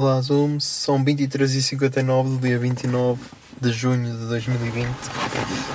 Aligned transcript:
Olá 0.00 0.18
Zoom, 0.22 0.58
são 0.58 1.04
23h59 1.04 2.22
do 2.22 2.38
dia 2.38 2.58
29 2.58 3.22
de 3.60 3.70
junho 3.70 4.10
de 4.10 4.28
2020, 4.28 4.88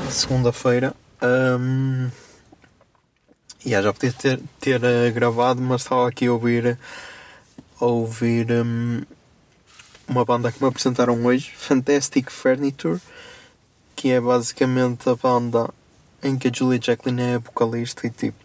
segunda-feira. 0.09 0.95
Ahm, 1.21 2.09
e 3.63 3.69
já 3.69 3.93
podia 3.93 4.11
ter, 4.11 4.41
ter 4.59 4.83
eh, 4.83 5.11
gravado, 5.11 5.61
mas 5.61 5.83
estava 5.83 6.09
aqui 6.09 6.25
a 6.25 6.33
ouvir, 6.33 6.75
a 7.79 7.85
ouvir 7.85 8.51
hum, 8.51 9.03
uma 10.07 10.25
banda 10.25 10.51
que 10.51 10.59
me 10.59 10.69
apresentaram 10.69 11.23
hoje, 11.23 11.53
Fantastic 11.55 12.31
Furniture, 12.31 12.99
que 13.95 14.09
é 14.09 14.19
basicamente 14.19 15.07
a 15.07 15.15
banda 15.15 15.69
em 16.23 16.35
que 16.35 16.47
a 16.47 16.51
Julia 16.51 16.81
Jacqueline 16.81 17.21
é 17.21 17.37
vocalista 17.37 18.07
e 18.07 18.09
tipo, 18.09 18.43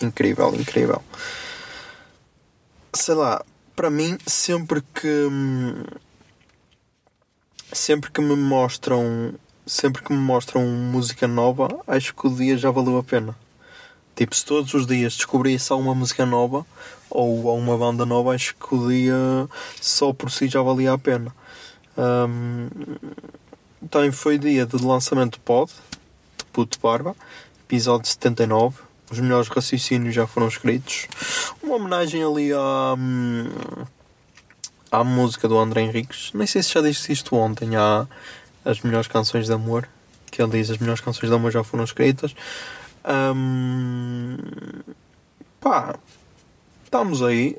incrível, 0.00 0.54
incrível. 0.54 1.02
Sei 2.94 3.16
lá, 3.16 3.44
para 3.78 3.90
mim, 3.90 4.18
sempre 4.26 4.82
que 4.82 5.28
sempre 7.72 8.10
que 8.10 8.20
me 8.20 8.34
mostram 8.34 9.34
sempre 9.64 10.02
que 10.02 10.12
me 10.12 10.18
mostram 10.18 10.66
música 10.66 11.28
nova, 11.28 11.68
acho 11.86 12.12
que 12.12 12.26
o 12.26 12.34
dia 12.34 12.58
já 12.58 12.72
valeu 12.72 12.98
a 12.98 13.04
pena. 13.04 13.38
Tipo, 14.16 14.34
se 14.34 14.44
todos 14.44 14.74
os 14.74 14.84
dias 14.84 15.14
descobrisse 15.14 15.72
alguma 15.72 15.94
música 15.94 16.26
nova 16.26 16.66
ou 17.08 17.48
alguma 17.48 17.78
banda 17.78 18.04
nova, 18.04 18.34
acho 18.34 18.56
que 18.56 18.74
o 18.74 18.88
dia 18.88 19.48
só 19.80 20.12
por 20.12 20.28
si 20.28 20.48
já 20.48 20.60
valia 20.60 20.94
a 20.94 20.98
pena. 20.98 21.32
Hum, 21.96 22.68
também 23.88 24.10
foi 24.10 24.38
dia 24.38 24.66
de 24.66 24.76
lançamento 24.84 25.34
de 25.34 25.40
Pod, 25.40 25.70
de 26.36 26.44
Puto 26.46 26.80
Barba, 26.80 27.14
episódio 27.64 28.08
79. 28.08 28.87
Os 29.10 29.18
melhores 29.20 29.48
raciocínios 29.48 30.14
já 30.14 30.26
foram 30.26 30.48
escritos. 30.48 31.08
Uma 31.62 31.76
homenagem 31.76 32.22
ali 32.22 32.52
à, 32.52 32.94
hum, 32.98 33.46
à 34.92 35.02
música 35.02 35.48
do 35.48 35.58
André 35.58 35.82
Henriques. 35.82 36.30
Nem 36.34 36.46
sei 36.46 36.62
se 36.62 36.74
já 36.74 36.82
disse 36.82 37.12
isto 37.12 37.34
ontem. 37.34 37.76
Há 37.76 38.06
as 38.64 38.80
melhores 38.82 39.08
canções 39.08 39.46
de 39.46 39.52
amor. 39.52 39.88
Que 40.30 40.42
ele 40.42 40.52
diz: 40.52 40.70
as 40.70 40.78
melhores 40.78 41.00
canções 41.00 41.30
de 41.30 41.34
amor 41.34 41.50
já 41.50 41.64
foram 41.64 41.84
escritas. 41.84 42.34
Hum, 43.34 44.36
pá, 45.60 45.98
estamos 46.84 47.22
aí. 47.22 47.56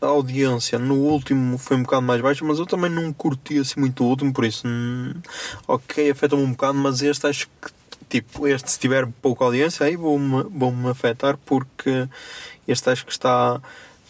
A 0.00 0.06
audiência 0.06 0.78
no 0.78 0.94
último 0.94 1.58
foi 1.58 1.76
um 1.76 1.82
bocado 1.82 2.00
mais 2.00 2.22
baixa, 2.22 2.42
mas 2.42 2.58
eu 2.58 2.64
também 2.64 2.90
não 2.90 3.12
curti 3.12 3.58
assim 3.58 3.80
muito 3.80 4.02
o 4.02 4.06
último, 4.06 4.32
por 4.32 4.46
isso, 4.46 4.66
hum, 4.66 5.12
ok, 5.68 6.10
afeta-me 6.10 6.42
um 6.42 6.52
bocado, 6.52 6.78
mas 6.78 7.02
este 7.02 7.26
acho 7.26 7.46
que 7.60 7.70
tipo, 8.10 8.46
este 8.46 8.72
se 8.72 8.78
tiver 8.78 9.06
pouca 9.22 9.44
audiência 9.44 9.86
aí 9.86 9.96
vou-me 9.96 10.42
vou 10.50 10.72
-me 10.72 10.90
afetar 10.90 11.38
porque 11.46 12.08
este 12.66 12.90
acho 12.90 13.06
que 13.06 13.12
está, 13.12 13.60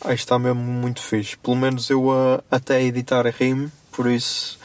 aí 0.00 0.14
está 0.14 0.38
mesmo 0.38 0.62
muito 0.62 1.00
fixe. 1.02 1.36
Pelo 1.36 1.56
menos 1.56 1.90
eu 1.90 2.10
a, 2.10 2.42
até 2.50 2.82
editar 2.82 3.26
rime, 3.26 3.70
por 3.92 4.06
isso 4.10 4.58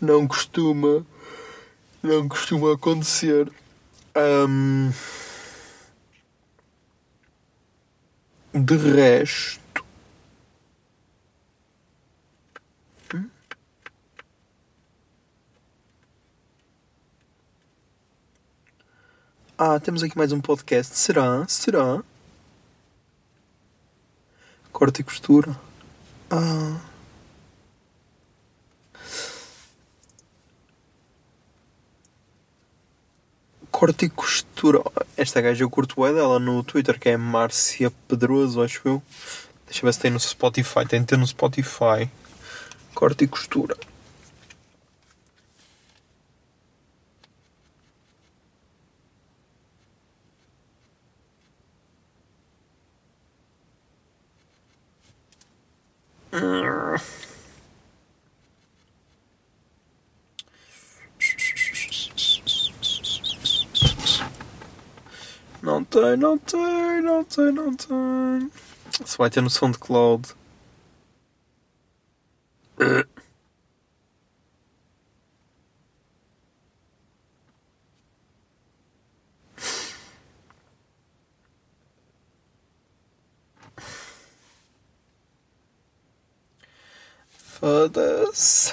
não 0.00 0.26
costuma 0.26 1.04
não 2.02 2.28
costuma 2.28 2.74
acontecer. 2.74 3.50
Hum, 4.48 4.90
de 8.52 8.76
resto 8.76 9.60
Ah, 19.62 19.78
temos 19.78 20.02
aqui 20.02 20.16
mais 20.16 20.32
um 20.32 20.40
podcast. 20.40 20.96
Será? 20.96 21.46
Será? 21.46 22.02
Corte 24.72 25.02
e 25.02 25.04
costura. 25.04 25.54
Ah. 26.30 26.80
Corte 33.70 34.06
e 34.06 34.08
costura. 34.08 34.82
Esta 35.14 35.42
gaja 35.42 35.62
eu 35.62 35.68
curto 35.68 36.06
é 36.06 36.14
dela 36.14 36.38
no 36.38 36.64
Twitter, 36.64 36.98
que 36.98 37.10
é 37.10 37.18
Márcia 37.18 37.92
Pedroso, 38.08 38.62
acho 38.62 38.80
eu. 38.86 39.02
Deixa 39.66 39.80
eu 39.80 39.86
ver 39.86 39.92
se 39.92 40.00
tem 40.00 40.10
no 40.10 40.18
Spotify. 40.18 40.86
Tem 40.88 41.00
de 41.02 41.06
ter 41.06 41.18
no 41.18 41.26
Spotify. 41.26 42.10
Corte 42.94 43.24
e 43.24 43.28
costura. 43.28 43.76
Não 65.62 65.84
tem, 65.84 66.16
não 66.16 66.38
tem, 66.38 67.02
não 67.02 67.24
tem, 67.24 67.52
não 67.52 67.74
tem. 67.74 68.50
Se 69.04 69.18
vai 69.18 69.28
ter 69.28 69.40
no 69.40 69.50
SoundCloud. 69.50 70.34
Foda-se. 87.60 88.72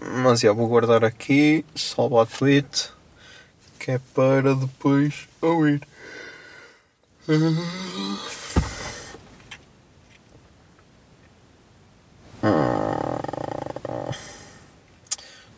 Mas 0.00 0.40
já 0.40 0.52
vou 0.52 0.66
guardar 0.66 1.04
aqui, 1.04 1.64
salvar 1.76 2.24
a 2.24 2.26
tweet, 2.26 2.90
que 3.78 3.92
é 3.92 4.00
para 4.14 4.56
depois 4.56 5.28
ouvir. 5.40 5.80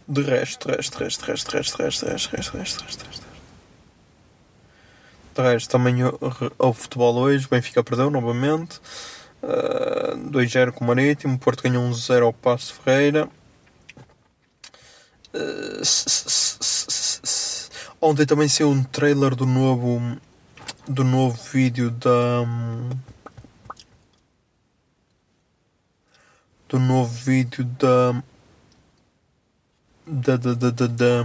De 0.06 0.22
resto, 0.22 0.68
resto, 0.68 0.98
resto, 0.98 1.24
resto, 1.24 1.52
resto, 1.56 1.78
resto, 1.78 2.06
resto, 2.06 2.36
resto, 2.36 2.56
resto, 2.58 3.04
resto. 3.06 3.21
De 5.34 5.40
resto, 5.42 5.70
também 5.70 5.96
houve 6.58 6.78
futebol 6.80 7.14
hoje, 7.16 7.48
Benfica 7.48 7.82
perdeu 7.82 8.10
novamente. 8.10 8.80
Uh, 9.42 10.30
2-0 10.30 10.72
com 10.72 10.84
o 10.84 10.86
Marítimo, 10.88 11.38
Porto 11.38 11.62
ganhou 11.62 11.84
1-0 11.90 12.22
ao 12.22 12.32
Passo 12.32 12.74
Ferreira. 12.74 13.28
Uh, 15.34 15.82
Ontem 18.00 18.26
também 18.26 18.48
saiu 18.48 18.68
um 18.70 18.82
trailer 18.82 19.34
do 19.34 19.46
novo 19.46 20.00
do 20.88 21.04
novo 21.04 21.40
vídeo 21.52 21.90
da 21.90 22.44
do 26.68 26.78
novo 26.78 27.12
vídeo 27.12 27.64
da 27.64 28.22
da, 30.04 30.36
da, 30.36 30.54
da, 30.54 30.70
da- 30.70 30.86
da, 30.88 31.22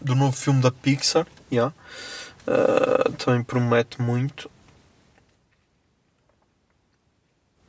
do 0.00 0.14
novo 0.14 0.32
filme 0.36 0.60
da 0.60 0.70
Pixar, 0.70 1.26
yeah. 1.50 1.72
Uh, 2.46 3.12
também 3.12 3.42
promete 3.42 4.00
muito. 4.00 4.50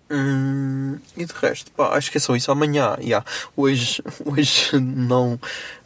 Hum, 0.09 0.99
e 1.17 1.25
de 1.25 1.33
resto, 1.33 1.71
pá, 1.71 1.95
acho 1.97 2.11
que 2.11 2.17
é 2.17 2.21
só 2.21 2.35
isso. 2.35 2.51
Amanhã, 2.51 2.95
yeah. 2.99 3.25
hoje, 3.55 4.01
hoje 4.25 4.79
não, 4.79 5.39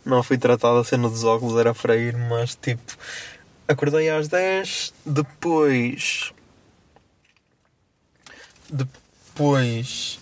não 0.05 0.21
fui 0.23 0.37
tratado 0.37 0.79
a 0.79 0.83
cena 0.83 1.09
dos 1.09 1.23
óculos, 1.23 1.57
era 1.57 1.73
para 1.73 1.95
ir, 1.95 2.15
mas 2.17 2.55
tipo, 2.55 2.97
acordei 3.67 4.09
às 4.09 4.27
10, 4.27 4.93
depois. 5.05 6.33
Depois. 8.69 10.19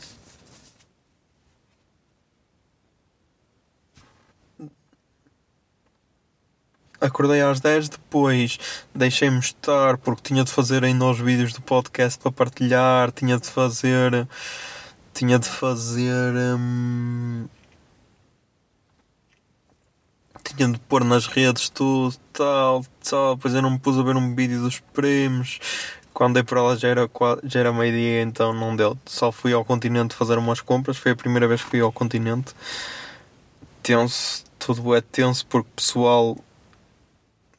Acordei 7.05 7.41
às 7.41 7.59
10, 7.59 7.89
depois 7.89 8.57
deixei-me 8.93 9.39
estar 9.39 9.97
porque 9.97 10.21
tinha 10.23 10.43
de 10.43 10.51
fazer 10.51 10.83
ainda 10.83 11.05
os 11.05 11.19
vídeos 11.19 11.53
do 11.53 11.61
podcast 11.61 12.19
para 12.19 12.31
partilhar, 12.31 13.11
tinha 13.11 13.37
de 13.39 13.49
fazer. 13.49 14.27
Tinha 15.13 15.39
de 15.39 15.47
fazer. 15.47 16.33
hum, 16.57 17.47
tinha 20.43 20.69
de 20.69 20.79
pôr 20.79 21.03
nas 21.03 21.27
redes 21.27 21.69
tudo, 21.69 22.15
tal, 22.33 22.85
tal. 23.03 23.35
Depois 23.35 23.53
eu 23.53 23.61
não 23.61 23.71
me 23.71 23.79
pus 23.79 23.97
a 23.97 24.03
ver 24.03 24.15
um 24.15 24.35
vídeo 24.35 24.61
dos 24.61 24.79
primos. 24.79 25.59
Quando 26.13 26.35
dei 26.35 26.43
por 26.43 26.57
ela 26.57 26.77
já 26.77 26.87
era, 26.87 27.09
já 27.43 27.59
era 27.59 27.73
meio-dia, 27.73 28.21
então 28.21 28.53
não 28.53 28.75
deu. 28.75 28.97
Só 29.05 29.31
fui 29.31 29.53
ao 29.53 29.65
continente 29.65 30.15
fazer 30.15 30.37
umas 30.37 30.61
compras. 30.61 30.97
Foi 30.97 31.11
a 31.11 31.15
primeira 31.15 31.47
vez 31.47 31.61
que 31.61 31.69
fui 31.69 31.81
ao 31.81 31.91
continente. 31.91 32.53
Tenso, 33.83 34.43
tudo 34.57 34.95
é 34.95 35.01
tenso 35.01 35.45
porque 35.47 35.67
o 35.69 35.75
pessoal 35.75 36.37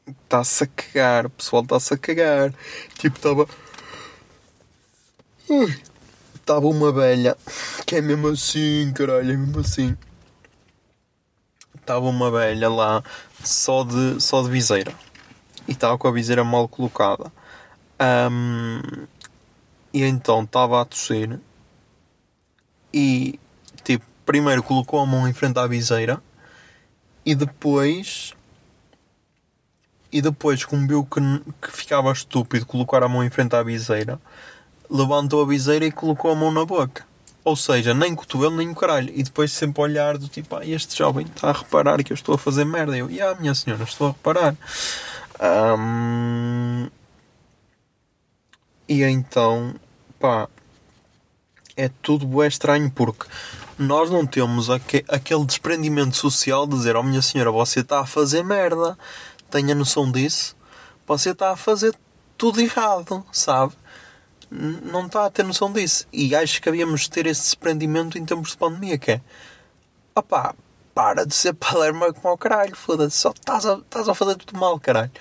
está-se 0.07 0.63
a 0.63 0.67
cagar. 0.67 1.25
O 1.25 1.29
pessoal 1.29 1.63
está-se 1.63 1.93
a 1.93 1.97
cagar. 1.97 2.53
Tipo, 2.97 3.17
estava. 3.17 3.47
Estava 6.35 6.67
uma 6.67 6.91
velha 6.91 7.37
que 7.85 7.95
é 7.95 8.01
mesmo 8.01 8.27
assim, 8.29 8.91
caralho, 8.93 9.31
é 9.31 9.37
mesmo 9.37 9.59
assim. 9.59 9.97
Estava 11.75 12.05
uma 12.05 12.29
velha 12.29 12.69
lá 12.69 13.03
só 13.43 13.83
de, 13.83 14.21
só 14.21 14.41
de 14.43 14.49
viseira. 14.49 14.93
E 15.67 15.71
estava 15.71 15.97
com 15.97 16.07
a 16.07 16.11
viseira 16.11 16.43
mal 16.43 16.67
colocada. 16.67 17.31
Ahm, 17.99 19.07
e 19.93 20.03
então 20.03 20.43
estava 20.43 20.81
a 20.81 20.85
tossir. 20.85 21.39
E 22.93 23.39
tipo, 23.83 24.05
primeiro 24.25 24.63
colocou 24.63 24.99
a 24.99 25.05
mão 25.05 25.27
em 25.27 25.33
frente 25.33 25.59
à 25.59 25.67
viseira. 25.67 26.21
E 27.25 27.35
depois. 27.35 28.33
E 30.17 30.21
depois, 30.21 30.65
como 30.65 30.87
viu 30.87 31.05
que, 31.05 31.19
que 31.61 31.71
ficava 31.71 32.11
estúpido 32.11 32.65
colocar 32.65 33.03
a 33.03 33.07
mão 33.07 33.23
em 33.23 33.29
frente 33.29 33.55
à 33.55 33.61
viseira, 33.61 34.19
levantou 34.89 35.41
a 35.43 35.45
viseira 35.47 35.85
e 35.85 35.91
colocou 35.91 36.31
a 36.31 36.35
mão 36.35 36.51
na 36.51 36.65
boca. 36.65 37.05
Ou 37.43 37.55
seja, 37.55 37.93
nem 37.93 38.15
cotovelo 38.15 38.55
nem 38.55 38.69
o 38.69 38.75
caralho. 38.75 39.11
E 39.13 39.21
depois 39.23 39.51
sempre 39.51 39.81
olhar 39.81 40.17
do 40.17 40.27
tipo, 40.27 40.55
ah, 40.55 40.65
este 40.65 40.97
jovem 40.97 41.25
está 41.25 41.49
a 41.49 41.53
reparar 41.53 42.03
que 42.03 42.11
eu 42.11 42.15
estou 42.15 42.35
a 42.35 42.37
fazer 42.37 42.65
merda. 42.65 42.97
Eu, 42.97 43.09
e 43.09 43.21
ah, 43.21 43.35
minha 43.39 43.53
senhora, 43.55 43.83
estou 43.83 44.07
a 44.07 44.11
reparar. 44.11 44.55
Ahm, 45.39 46.89
E 48.89 49.03
então, 49.03 49.75
pá, 50.19 50.47
é 51.75 51.89
tudo 52.01 52.43
estranho 52.43 52.89
porque 52.89 53.25
nós 53.77 54.09
não 54.09 54.25
temos 54.25 54.69
aque- 54.69 55.05
aquele 55.07 55.45
desprendimento 55.45 56.15
social 56.15 56.65
de 56.65 56.75
dizer, 56.75 56.95
oh 56.95 57.03
minha 57.03 57.21
senhora, 57.21 57.51
você 57.51 57.81
está 57.81 57.99
a 57.99 58.05
fazer 58.05 58.43
merda. 58.43 58.97
Tenha 59.49 59.73
noção 59.73 60.11
disso. 60.11 60.55
Você 61.07 61.31
está 61.31 61.51
a 61.51 61.55
fazer 61.57 61.95
tudo 62.37 62.59
errado, 62.59 63.25
sabe? 63.31 63.73
Não 64.49 65.05
está 65.05 65.25
a 65.25 65.29
ter 65.29 65.43
noção 65.43 65.71
disso. 65.71 66.05
E 66.11 66.35
acho 66.35 66.61
que 66.61 66.69
havíamos 66.69 67.07
ter 67.07 67.25
esse 67.25 67.41
desprendimento 67.41 68.17
em 68.17 68.25
tempos 68.25 68.51
de 68.51 68.57
pandemia, 68.57 68.97
que 68.97 69.11
é 69.11 69.21
opá, 70.15 70.53
para 70.93 71.25
de 71.25 71.33
ser 71.33 71.53
palerma 71.55 72.13
como 72.13 72.29
ao 72.29 72.37
caralho, 72.37 72.75
foda-se, 72.75 73.17
só 73.17 73.31
estás 73.31 73.65
a, 73.65 73.75
estás 73.75 74.09
a 74.09 74.15
fazer 74.15 74.35
tudo 74.35 74.59
mal, 74.59 74.79
caralho. 74.79 75.11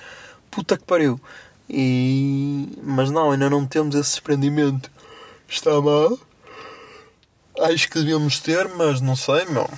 Puta 0.50 0.76
que 0.76 0.84
pariu. 0.84 1.20
E... 1.68 2.78
Mas 2.82 3.10
não, 3.10 3.32
ainda 3.32 3.50
não 3.50 3.66
temos 3.66 3.94
esse 3.94 4.10
desprendimento. 4.10 4.90
Está 5.48 5.80
mal. 5.80 6.18
Acho 7.60 7.88
que 7.88 7.98
devíamos 7.98 8.40
ter, 8.40 8.68
mas 8.68 9.00
não 9.00 9.16
sei, 9.16 9.44
meu. 9.46 9.68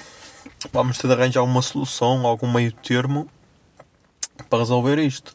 Vamos 0.72 0.98
ter 0.98 1.06
de 1.06 1.14
arranjar 1.14 1.40
alguma 1.40 1.62
solução, 1.62 2.26
algum 2.26 2.50
meio 2.50 2.72
termo 2.72 3.28
para 4.44 4.58
resolver 4.58 4.98
isto. 4.98 5.34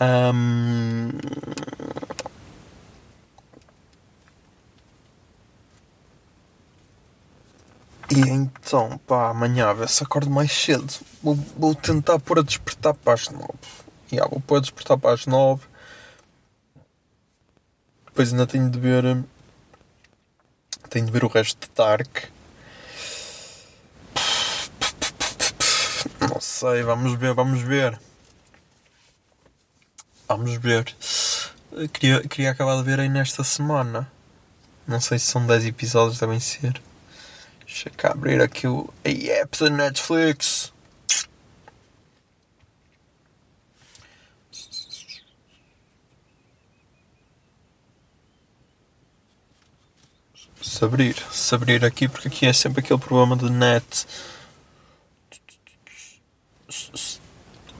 Ahm, 0.00 1.10
E 8.14 8.20
então, 8.28 8.98
pá, 9.06 9.30
amanhã 9.30 9.72
ver 9.72 9.88
se 9.88 10.04
acordo 10.04 10.28
mais 10.28 10.52
cedo. 10.52 10.92
Vou, 11.22 11.34
vou 11.34 11.74
tentar 11.74 12.18
pôr 12.18 12.40
a 12.40 12.42
despertar 12.42 12.92
para 12.92 13.14
as 13.14 13.30
nove. 13.30 13.48
Já, 14.12 14.26
vou 14.26 14.38
pôr 14.38 14.58
a 14.58 14.60
despertar 14.60 14.98
para 14.98 15.14
as 15.14 15.24
nove. 15.24 15.62
Depois 18.04 18.30
ainda 18.30 18.46
tenho 18.46 18.68
de 18.68 18.78
ver. 18.78 19.24
Tenho 20.90 21.06
de 21.06 21.12
ver 21.12 21.24
o 21.24 21.28
resto 21.28 21.66
de 21.66 21.74
Dark. 21.74 22.24
Não 26.28 26.38
sei, 26.38 26.82
vamos 26.82 27.18
ver, 27.18 27.32
vamos 27.32 27.62
ver. 27.62 27.98
Vamos 30.36 30.56
ver. 30.56 30.84
Queria, 31.92 32.26
queria 32.26 32.50
acabar 32.52 32.76
de 32.78 32.82
ver 32.84 33.00
aí 33.00 33.08
nesta 33.08 33.44
semana. 33.44 34.10
Não 34.86 34.98
sei 34.98 35.18
se 35.18 35.26
são 35.26 35.46
10 35.46 35.66
episódios, 35.66 36.18
devem 36.18 36.40
ser. 36.40 36.80
Deixa 37.66 37.90
cá 37.90 38.12
abrir 38.12 38.40
aqui 38.40 38.66
o 38.66 38.92
a 39.04 39.08
app 39.08 39.58
da 39.58 39.68
Netflix. 39.68 40.72
Se 50.62 50.84
abrir, 50.84 51.16
se 51.30 51.54
abrir 51.54 51.84
aqui, 51.84 52.08
porque 52.08 52.28
aqui 52.28 52.46
é 52.46 52.52
sempre 52.54 52.80
aquele 52.80 52.98
problema 52.98 53.36
de 53.36 53.50
net. 53.50 54.06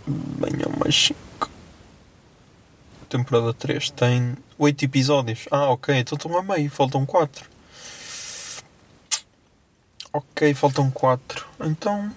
Venham 0.06 0.70
mais 0.78 0.94
5. 0.94 1.31
Temporada 3.16 3.52
3 3.52 3.90
tem 3.90 4.34
8 4.58 4.86
episódios. 4.86 5.40
Ah, 5.50 5.66
ok, 5.68 5.94
então 5.94 6.16
estão 6.16 6.34
a 6.38 6.42
meio, 6.42 6.70
faltam 6.70 7.04
4. 7.04 7.44
Ok, 10.14 10.54
faltam 10.54 10.90
4. 10.90 11.44
Então. 11.60 12.10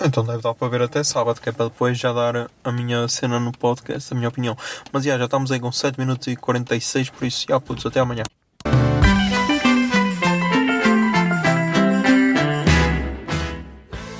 Então 0.00 0.24
deve 0.24 0.40
dar 0.42 0.54
para 0.54 0.68
ver 0.68 0.80
até 0.80 1.04
sábado, 1.04 1.38
que 1.38 1.50
é 1.50 1.52
para 1.52 1.66
depois 1.66 1.98
já 1.98 2.14
dar 2.14 2.48
a- 2.64 2.72
minha 2.72 3.06
cena 3.08 3.38
no 3.38 3.52
podcast, 3.52 4.10
a 4.12 4.16
minha 4.16 4.28
opinião. 4.30 4.56
Mas 4.90 5.04
já, 5.04 5.18
já 5.18 5.24
estamos 5.26 5.52
aí 5.52 5.60
com 5.60 5.70
7 5.70 5.98
minutos 5.98 6.26
e 6.28 6.36
46, 6.36 7.10
por 7.10 7.26
isso, 7.26 7.44
já, 7.48 7.60
putz, 7.60 7.84
até 7.84 8.00
amanhã. 8.00 8.22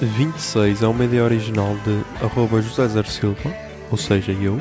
Vinte 0.00 0.36
e 0.36 0.40
seis 0.42 0.82
é 0.82 0.86
uma 0.86 1.04
ideia 1.04 1.24
original 1.24 1.74
de 1.84 2.24
arroba 2.24 2.60
José 2.60 2.86
Zer 2.88 3.06
Silva, 3.06 3.54
ou 3.90 3.96
seja, 3.96 4.32
eu. 4.32 4.60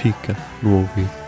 fica 0.00 0.34
no 0.62 0.78
ouvido. 0.78 1.19